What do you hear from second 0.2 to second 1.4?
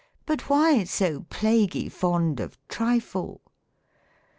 But why so